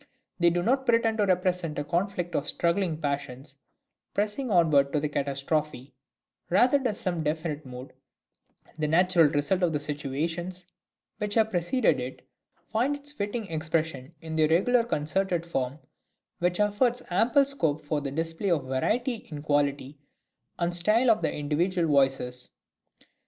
[0.39, 3.59] They do not pretend to represent a conflict of struggling passions,
[4.15, 5.93] pressing onward to the catastrophe;
[6.49, 7.93] rather does some definite mood,
[8.79, 10.65] the natural result of the situations
[11.19, 12.27] which have preceded it,
[12.71, 15.77] find its fitting expression in their regular concerted form,
[16.39, 19.99] which affords ample scope for the display of varieties in quality
[20.57, 22.49] and style of the individual voices.